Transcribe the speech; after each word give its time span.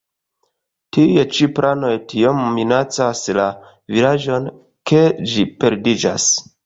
Tiuj 0.95 1.25
ĉi 1.39 1.49
planoj 1.59 1.91
tiom 2.13 2.41
minacas 2.55 3.21
la 3.41 3.45
vilaĝon, 3.97 4.49
ke 4.93 5.03
ĝi 5.35 5.47
perdiĝas. 5.63 6.27